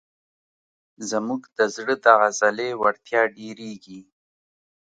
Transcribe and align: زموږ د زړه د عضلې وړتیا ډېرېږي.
زموږ 1.09 1.41
د 1.57 1.59
زړه 1.75 1.95
د 2.03 2.05
عضلې 2.21 2.69
وړتیا 2.81 3.21
ډېرېږي. 3.37 4.01